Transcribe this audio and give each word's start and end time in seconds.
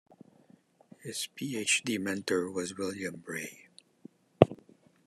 His 1.03 1.27
Ph.D 1.35 1.99
mentor 1.99 2.49
was 2.49 2.75
William 2.75 3.17
Bray. 3.17 3.67